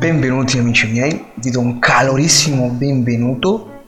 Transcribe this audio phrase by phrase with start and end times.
[0.00, 3.82] Benvenuti amici miei, vi do un calorissimo benvenuto.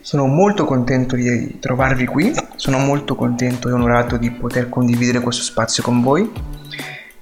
[0.00, 5.44] Sono molto contento di trovarvi qui, sono molto contento e onorato di poter condividere questo
[5.44, 6.28] spazio con voi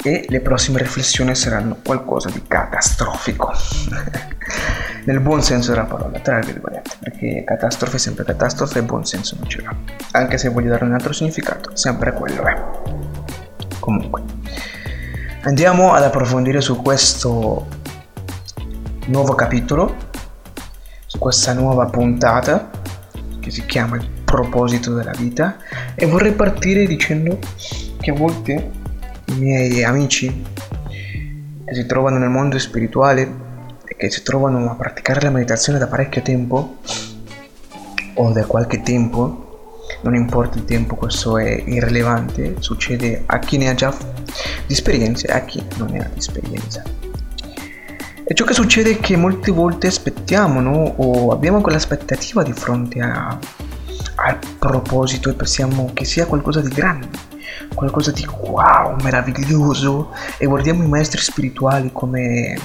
[0.03, 3.53] e le prossime riflessioni saranno qualcosa di catastrofico.
[5.05, 9.37] Nel buon senso della parola, tra virgolette, perché catastrofe è sempre catastrofe e buon senso
[9.39, 9.77] non ce l'ha.
[10.13, 12.59] Anche se voglio dare un altro significato, sempre quello è.
[13.81, 14.23] Comunque,
[15.43, 17.81] andiamo ad approfondire su questo
[19.07, 19.95] nuovo capitolo,
[21.07, 22.71] su questa nuova puntata
[23.41, 25.57] che si chiama Il proposito della vita
[25.95, 27.39] e vorrei partire dicendo
[28.01, 28.71] che a volte
[29.27, 30.45] i miei amici
[31.65, 33.41] che si trovano nel mondo spirituale
[33.85, 36.77] e che si trovano a praticare la meditazione da parecchio tempo
[38.15, 43.69] o da qualche tempo, non importa il tempo, questo è irrilevante, succede a chi ne
[43.69, 43.95] ha già
[44.67, 47.02] di esperienza e a chi non ne ha di esperienza.
[48.25, 50.95] E ciò che succede è che molte volte aspettiamo, no?
[50.97, 53.37] O abbiamo quell'aspettativa di fronte a,
[54.15, 57.09] al proposito e pensiamo che sia qualcosa di grande,
[57.75, 62.57] qualcosa di wow, meraviglioso e guardiamo i maestri spirituali come,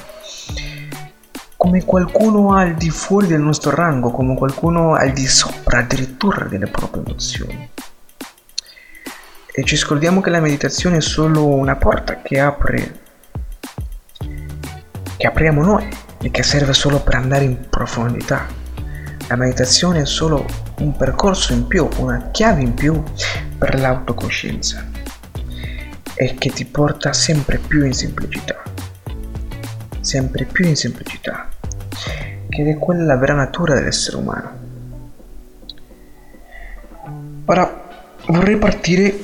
[1.56, 6.68] come qualcuno al di fuori del nostro rango, come qualcuno al di sopra addirittura delle
[6.68, 7.70] proprie emozioni.
[9.52, 13.06] E ci scordiamo che la meditazione è solo una porta che apre
[15.18, 15.88] che apriamo noi
[16.22, 18.46] e che serve solo per andare in profondità.
[19.28, 20.46] La meditazione è solo
[20.80, 23.04] un percorso in più, una chiave in più
[23.58, 24.86] per l'autocoscienza
[26.14, 28.62] e che ti porta sempre più in semplicità,
[30.00, 31.50] sempre più in semplicità,
[32.48, 34.66] che è quella la vera natura dell'essere umano.
[37.46, 37.86] Ora
[38.28, 39.18] vorrei partire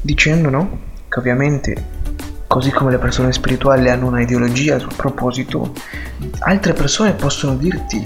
[0.00, 1.99] dicendo no, che ovviamente
[2.50, 5.72] Così come le persone spirituali hanno una ideologia sul proposito,
[6.40, 8.04] altre persone possono dirti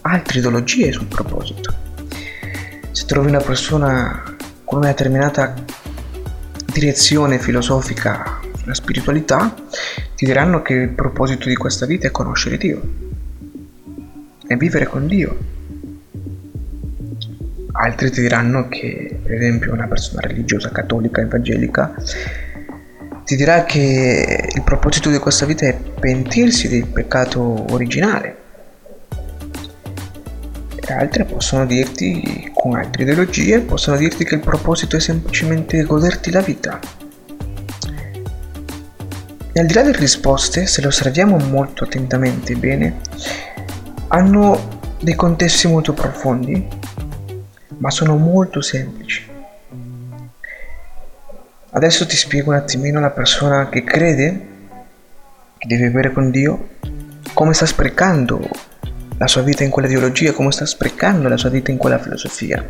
[0.00, 1.74] altre ideologie sul proposito.
[2.90, 5.52] Se trovi una persona con una determinata
[6.72, 9.54] direzione filosofica sulla spiritualità,
[10.16, 12.80] ti diranno che il proposito di questa vita è conoscere Dio
[14.46, 15.36] e vivere con Dio.
[17.72, 21.94] Altri ti diranno che, per esempio, una persona religiosa, cattolica, evangelica,
[23.28, 28.36] ti dirà che il proposito di questa vita è pentirsi del peccato originale.
[30.74, 36.30] E altre possono dirti, con altre ideologie, possono dirti che il proposito è semplicemente goderti
[36.30, 36.80] la vita.
[39.52, 43.00] E al di là delle risposte, se le osserviamo molto attentamente bene,
[44.08, 46.66] hanno dei contesti molto profondi,
[47.76, 49.27] ma sono molto semplici.
[51.78, 54.46] Adesso ti spiego un attimino la persona che crede
[55.58, 56.70] che deve vivere con Dio,
[57.32, 58.48] come sta sprecando
[59.16, 62.66] la sua vita in quella ideologia, come sta sprecando la sua vita in quella filosofia,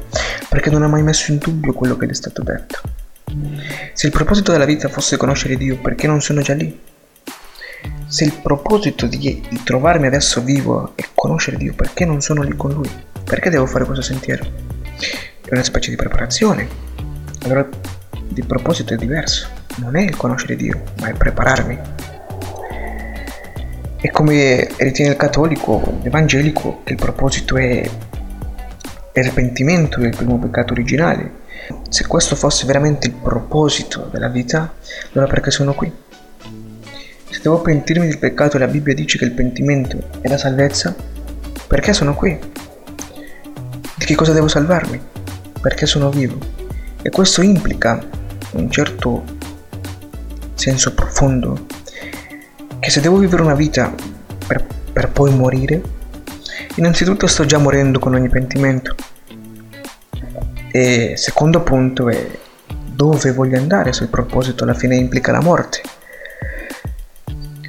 [0.51, 2.83] perché non ha mai messo in dubbio quello che gli è stato detto.
[3.95, 6.79] Se il proposito della vita fosse conoscere Dio, perché non sono già lì?
[8.07, 12.55] Se il proposito di, di trovarmi adesso vivo è conoscere Dio, perché non sono lì
[12.55, 12.91] con Lui?
[13.25, 14.45] Perché devo fare questo sentiero?
[15.41, 16.69] È una specie di preparazione.
[17.45, 17.67] Allora
[18.35, 21.79] il proposito è diverso, non è il conoscere Dio, ma è prepararmi.
[24.01, 27.91] E come ritiene il cattolico, l'evangelico, che il proposito è
[29.13, 31.47] il pentimento del primo peccato originale.
[31.89, 34.75] Se questo fosse veramente il proposito della vita,
[35.13, 35.93] allora perché sono qui?
[37.31, 40.95] Se devo pentirmi del peccato e la Bibbia dice che il pentimento è la salvezza,
[41.67, 42.39] perché sono qui?
[43.97, 45.01] Di che cosa devo salvarmi?
[45.61, 46.39] Perché sono vivo?
[47.03, 48.01] E questo implica
[48.53, 49.25] un certo
[50.55, 51.67] senso profondo
[52.81, 53.93] che se devo vivere una vita
[54.47, 55.83] per, per poi morire,
[56.77, 58.95] innanzitutto sto già morendo con ogni pentimento.
[60.71, 62.29] E secondo punto è
[62.87, 65.83] dove voglio andare se il proposito alla fine implica la morte.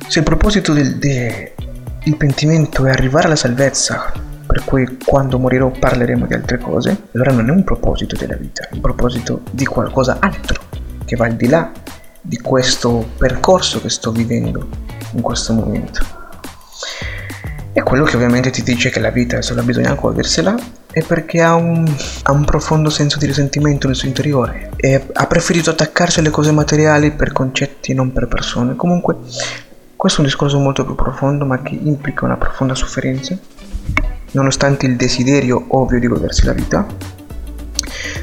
[0.08, 4.12] Se il proposito del, del pentimento è arrivare alla salvezza,
[4.48, 8.64] per cui quando morirò parleremo di altre cose, allora non è un proposito della vita,
[8.64, 10.69] è un proposito di qualcosa altro
[11.10, 11.72] che va al di là
[12.22, 14.68] di questo percorso che sto vivendo
[15.14, 16.06] in questo momento.
[17.74, 20.56] E quello che ovviamente ti dice che la vita solo bisogna godersela
[20.92, 21.92] è perché ha un,
[22.24, 26.52] ha un, profondo senso di risentimento nel suo interiore e ha preferito attaccarsi alle cose
[26.52, 28.76] materiali per concetti e non per persone.
[28.76, 29.16] Comunque,
[29.96, 33.36] questo è un discorso molto più profondo ma che implica una profonda sofferenza,
[34.34, 36.86] nonostante il desiderio ovvio di godersi la vita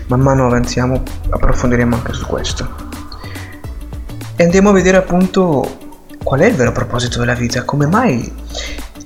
[0.09, 2.87] man mano avanziamo approfondiremo anche su questo
[4.37, 5.85] e andiamo a vedere appunto
[6.23, 7.65] qual è il vero proposito della vita?
[7.65, 8.31] Come mai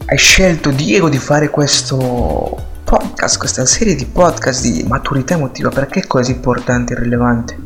[0.06, 5.68] hai scelto Diego di fare questo podcast, questa serie di podcast di maturità emotiva?
[5.68, 7.56] Perché è così importante e rilevante?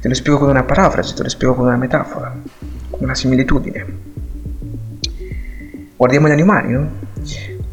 [0.00, 2.36] Te lo spiego con una parafrasi, te lo spiego con una metafora,
[2.90, 3.86] con una similitudine.
[5.96, 6.90] Guardiamo gli animali, no?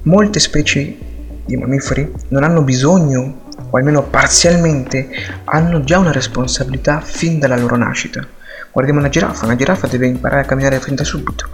[0.04, 0.98] Molte specie
[1.44, 5.10] di mammiferi non hanno bisogno, o almeno parzialmente,
[5.46, 8.26] hanno già una responsabilità fin dalla loro nascita.
[8.72, 11.50] Guardiamo una giraffa, una giraffa deve imparare a camminare fin da subito.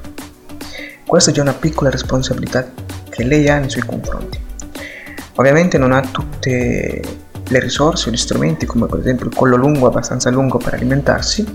[1.06, 2.72] Questa è già una piccola responsabilità
[3.10, 4.40] che lei ha nei suoi confronti.
[5.36, 7.02] Ovviamente non ha tutte
[7.46, 11.46] le risorse o gli strumenti come per esempio il collo lungo abbastanza lungo per alimentarsi,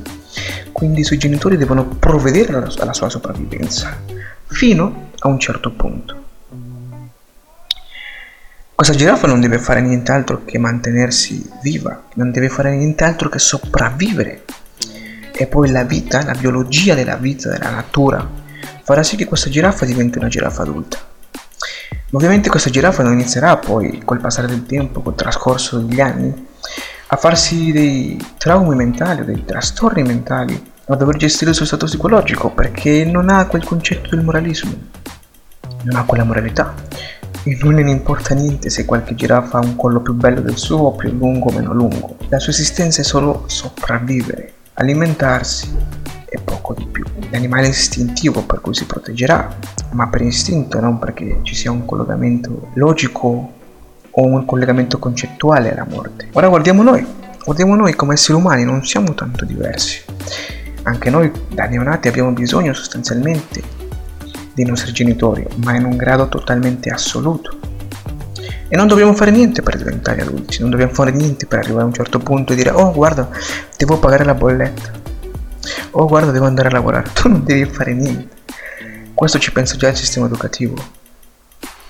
[0.73, 3.97] quindi i suoi genitori devono provvedere alla sua sopravvivenza
[4.47, 6.28] fino a un certo punto.
[8.79, 14.45] Questa giraffa non deve fare nient'altro che mantenersi viva, non deve fare nient'altro che sopravvivere.
[15.33, 18.25] E poi la vita, la biologia della vita, della natura,
[18.85, 20.97] farà sì che questa giraffa diventi una giraffa adulta.
[21.91, 26.47] Ma ovviamente questa giraffa non inizierà poi, col passare del tempo, col trascorso degli anni,
[27.09, 31.87] a farsi dei traumi mentali o dei trastorni mentali, a dover gestire il suo stato
[31.87, 34.73] psicologico, perché non ha quel concetto del moralismo,
[35.83, 37.18] non ha quella moralità
[37.51, 40.93] e non ne importa niente se qualche giraffa ha un collo più bello del suo,
[40.93, 42.17] più lungo o meno lungo.
[42.29, 45.75] La sua esistenza è solo sopravvivere, alimentarsi
[46.27, 47.05] e poco di più.
[47.31, 49.57] L'animale istintivo per cui si proteggerà,
[49.93, 53.53] ma per istinto, non perché ci sia un collegamento logico
[54.11, 56.29] o un collegamento concettuale alla morte.
[56.33, 57.07] Ora guardiamo noi,
[57.43, 60.03] guardiamo noi come esseri umani, non siamo tanto diversi.
[60.83, 63.78] Anche noi da neonati abbiamo bisogno sostanzialmente
[64.59, 67.57] dei nostri genitori, ma in un grado totalmente assoluto.
[68.69, 71.87] E non dobbiamo fare niente per diventare adulti, non dobbiamo fare niente per arrivare a
[71.87, 73.31] un certo punto e dire oh guarda,
[73.77, 74.91] devo pagare la bolletta,
[75.93, 78.37] oh guarda, devo andare a lavorare, tu non devi fare niente.
[79.15, 80.75] Questo ci pensa già il sistema educativo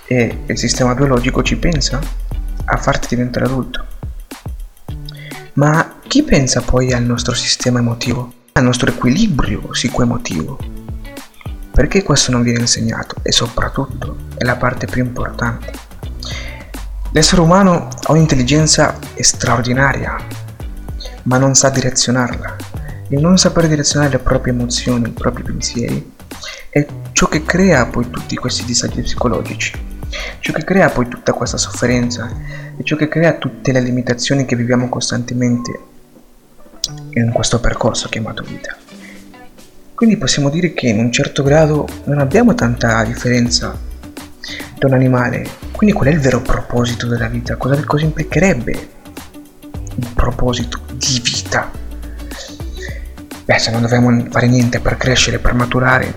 [0.05, 1.99] e il sistema biologico ci pensa
[2.65, 3.85] a farti diventare adulto.
[5.53, 10.78] Ma chi pensa poi al nostro sistema emotivo, al nostro equilibrio psicoemotivo?
[11.71, 13.15] Perché questo non viene insegnato?
[13.21, 15.71] E soprattutto è la parte più importante.
[17.11, 20.15] L'essere umano ha un'intelligenza straordinaria,
[21.23, 22.55] ma non sa direzionarla.
[23.09, 26.13] Il non saper direzionare le proprie emozioni, i propri pensieri,
[26.69, 29.73] è ciò che crea poi tutti questi disagi psicologici,
[30.39, 32.29] ciò che crea poi tutta questa sofferenza
[32.77, 35.79] e ciò che crea tutte le limitazioni che viviamo costantemente
[37.13, 38.77] in questo percorso chiamato vita.
[39.99, 43.77] Quindi possiamo dire che in un certo grado non abbiamo tanta differenza
[44.77, 45.45] da un animale.
[45.73, 47.57] Quindi qual è il vero proposito della vita?
[47.57, 48.89] Cosa, cosa implicherebbe
[49.95, 51.69] un proposito di vita?
[53.43, 56.13] Beh, se non dobbiamo fare niente per crescere, per maturare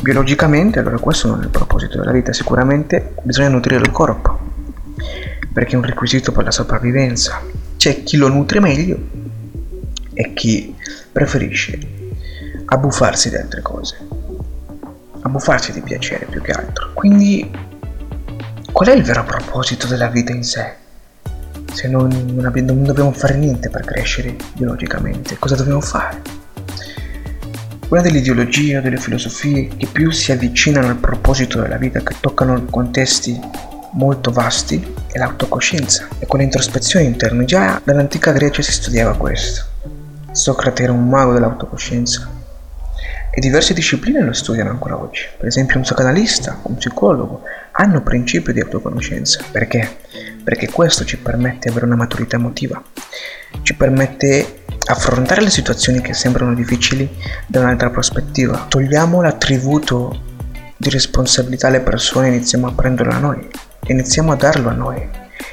[0.00, 2.32] biologicamente, allora questo non è il proposito della vita.
[2.32, 4.36] Sicuramente bisogna nutrire il corpo,
[5.52, 7.40] perché è un requisito per la sopravvivenza.
[7.76, 8.98] C'è chi lo nutre meglio
[10.12, 10.74] e chi
[11.12, 12.01] preferisce
[12.66, 13.96] abbuffarsi di altre cose,
[15.22, 16.90] abbuffarsi di piacere più che altro.
[16.92, 17.50] Quindi,
[18.70, 20.74] qual è il vero proposito della vita in sé?
[21.72, 26.40] Se non, non, abbiamo, non dobbiamo fare niente per crescere biologicamente, cosa dobbiamo fare?
[27.88, 32.14] Una delle ideologie o delle filosofie che più si avvicinano al proposito della vita, che
[32.20, 33.38] toccano contesti
[33.92, 37.44] molto vasti, è l'autocoscienza e con l'introspezione interna.
[37.44, 39.64] Già dall'antica Grecia si studiava questo.
[40.32, 42.31] Socrate era un mago dell'autocoscienza
[43.34, 45.26] e diverse discipline lo studiano ancora oggi.
[45.38, 49.42] Per esempio un psicanalista, un psicologo hanno principio di autoconoscenza.
[49.50, 49.96] Perché?
[50.44, 52.82] Perché questo ci permette di avere una maturità emotiva,
[53.62, 57.08] ci permette affrontare le situazioni che sembrano difficili
[57.46, 58.66] da un'altra prospettiva.
[58.68, 60.30] Togliamo l'attributo
[60.76, 63.48] di responsabilità alle persone e iniziamo a prenderlo a noi,
[63.86, 65.08] iniziamo a darlo a noi.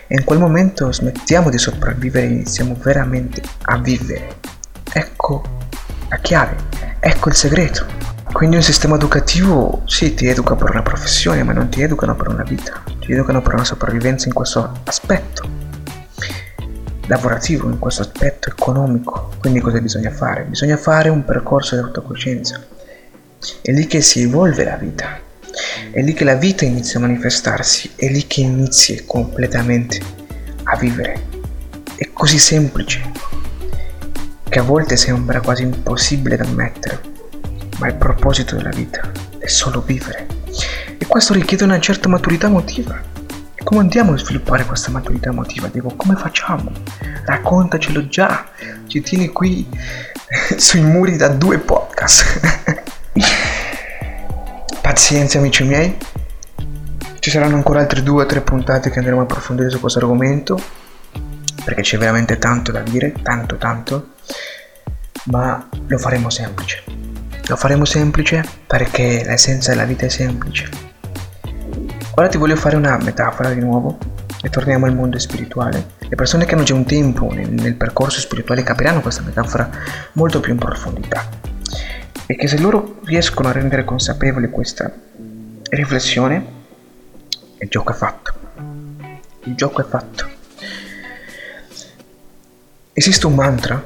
[0.05, 4.35] E in quel momento smettiamo di sopravvivere e iniziamo veramente a vivere.
[4.91, 5.43] Ecco
[6.09, 7.85] la chiave Ecco il segreto.
[8.31, 12.27] Quindi un sistema educativo sì ti educa per una professione, ma non ti educano per
[12.27, 15.47] una vita, ti educano per una sopravvivenza in questo aspetto
[17.07, 19.31] lavorativo, in questo aspetto economico.
[19.39, 20.43] Quindi cosa bisogna fare?
[20.43, 22.63] Bisogna fare un percorso di autocoscienza.
[23.61, 25.19] È lì che si evolve la vita,
[25.91, 29.99] è lì che la vita inizia a manifestarsi, è lì che inizi completamente
[30.63, 31.27] a vivere.
[31.95, 33.01] È così semplice,
[34.49, 36.99] che a volte sembra quasi impossibile da ammettere,
[37.77, 40.27] ma il proposito della vita è solo vivere.
[40.97, 42.99] E questo richiede una certa maturità emotiva.
[43.53, 45.67] E come andiamo a sviluppare questa maturità emotiva?
[45.67, 46.71] Dico, come facciamo?
[47.25, 48.47] Raccontacelo già,
[48.87, 49.67] ci tieni qui
[50.57, 52.39] sui muri da due podcast.
[54.81, 55.95] pazienza amici miei,
[57.19, 60.59] ci saranno ancora altre due o tre puntate che andremo a approfondire su questo argomento,
[61.63, 64.09] perché c'è veramente tanto da dire, tanto tanto,
[65.25, 66.83] ma lo faremo semplice.
[67.47, 70.69] Lo faremo semplice perché l'essenza della vita è semplice.
[72.15, 73.97] Ora ti voglio fare una metafora di nuovo
[74.41, 75.97] e torniamo al mondo spirituale.
[75.99, 79.69] Le persone che hanno già un tempo nel, nel percorso spirituale capiranno questa metafora
[80.13, 81.27] molto più in profondità
[82.31, 84.93] e che se loro riescono a rendere consapevole questa
[85.71, 86.45] riflessione,
[87.57, 88.33] il gioco è fatto.
[89.45, 90.28] Il gioco è fatto.
[92.99, 93.81] Esiste un mantra,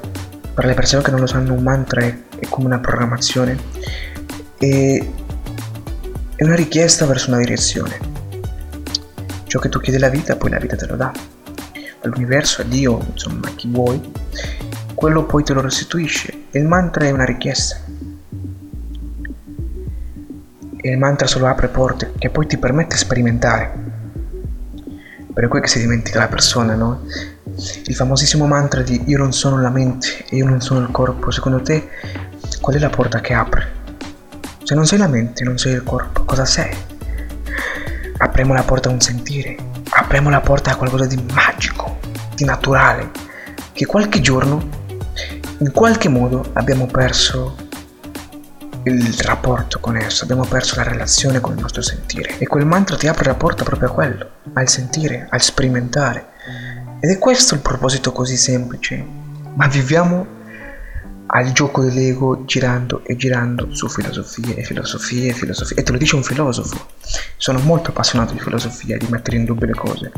[0.55, 3.55] per le persone che non lo sanno, un mantra è, è come una programmazione
[4.58, 5.12] e
[6.36, 8.00] è una richiesta verso una direzione.
[9.43, 11.12] Ciò che tu chiedi alla vita, poi la vita te lo dà.
[12.01, 14.01] All'universo, a Dio, insomma, a chi vuoi,
[14.96, 16.46] quello poi te lo restituisce.
[16.50, 17.77] E il mantra è una richiesta.
[20.75, 23.74] E il mantra solo apre porte che poi ti permette di sperimentare.
[25.32, 27.01] Per cui che si dimentica la persona, no?
[27.86, 31.32] Il famosissimo mantra di io non sono la mente e io non sono il corpo,
[31.32, 31.90] secondo te
[32.62, 33.82] qual è la porta che apre?
[34.64, 36.92] Se non sei la mente, non sei il corpo, cosa sei?
[38.24, 39.56] apriamo la porta a un sentire,
[39.90, 42.00] apriamo la porta a qualcosa di magico,
[42.36, 43.12] di naturale,
[43.74, 44.70] che qualche giorno,
[45.58, 47.56] in qualche modo, abbiamo perso
[48.84, 52.38] il rapporto con esso, abbiamo perso la relazione con il nostro sentire.
[52.38, 56.32] E quel mantra ti apre la porta proprio a quello, al sentire, al sperimentare.
[57.06, 59.06] Ed è questo il proposito così semplice,
[59.56, 60.26] ma viviamo
[61.26, 65.76] al gioco dell'ego girando e girando su filosofie e filosofie e filosofie.
[65.76, 66.92] E te lo dice un filosofo.
[67.36, 70.12] Sono molto appassionato di filosofia, di mettere in dubbio le cose.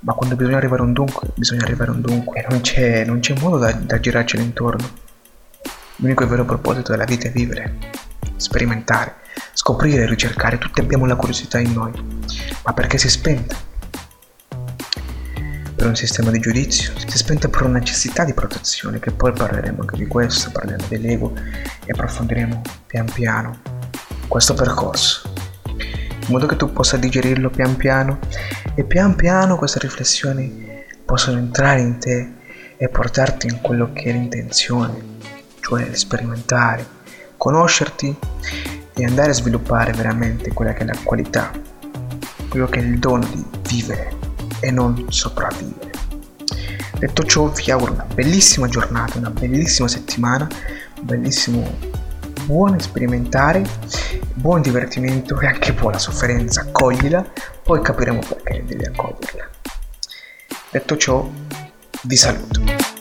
[0.00, 2.44] Ma quando bisogna arrivare a un dunque, bisogna arrivare a un dunque.
[2.46, 4.86] Non c'è, non c'è modo da, da girarcene intorno.
[5.96, 7.78] L'unico vero proposito della vita è vivere,
[8.36, 9.14] sperimentare,
[9.54, 10.58] scoprire, ricercare.
[10.58, 11.92] Tutti abbiamo la curiosità in noi.
[12.64, 13.75] Ma perché si è spenta?
[15.76, 19.32] Per un sistema di giudizio, si è spenta per una necessità di protezione, che poi
[19.32, 21.34] parleremo anche di questo, parleremo dell'ego
[21.84, 23.58] e approfondiremo pian piano
[24.26, 25.30] questo percorso,
[25.66, 28.18] in modo che tu possa digerirlo pian piano
[28.74, 30.66] e pian piano queste riflessioni
[31.04, 32.32] possano entrare in te
[32.78, 35.18] e portarti in quello che è l'intenzione,
[35.60, 36.84] cioè sperimentare,
[37.36, 38.16] conoscerti
[38.94, 41.52] e andare a sviluppare veramente quella che è la qualità,
[42.48, 44.25] quello che è il dono di vivere
[44.60, 45.92] e non sopravvivere.
[46.98, 50.48] Detto ciò vi auguro una bellissima giornata, una bellissima settimana,
[50.98, 51.78] un bellissimo
[52.44, 53.62] buon sperimentare,
[54.34, 57.24] buon divertimento e anche buona sofferenza, accoglila,
[57.62, 59.50] poi capiremo perché devi accoglierla.
[60.70, 61.28] Detto ciò,
[62.02, 62.95] vi saluto.